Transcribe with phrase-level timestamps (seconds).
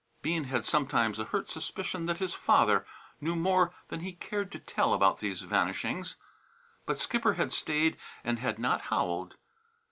[0.23, 2.87] Bean had sometimes a hurt suspicion that his father
[3.21, 6.15] knew more than he cared to tell about these vanishings.
[6.87, 9.35] But Skipper had stayed and had not howled.